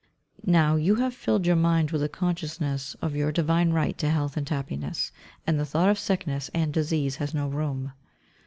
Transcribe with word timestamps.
Now 0.47 0.77
you 0.77 0.95
have 0.95 1.13
filled 1.13 1.45
your 1.45 1.55
mind 1.55 1.91
with 1.91 2.01
a 2.01 2.09
consciousness 2.09 2.95
of 3.03 3.15
your 3.15 3.31
divine 3.31 3.69
right 3.69 3.95
to 3.99 4.09
health 4.09 4.35
and 4.35 4.49
happiness, 4.49 5.11
and 5.45 5.59
the 5.59 5.63
thought 5.65 5.89
of 5.89 5.99
sickness 5.99 6.49
and 6.55 6.73
disease 6.73 7.17
has 7.17 7.35
no 7.35 7.47
room. 7.47 7.91